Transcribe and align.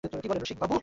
কী 0.03 0.27
বলেন 0.29 0.41
রসিকবাবু? 0.41 0.75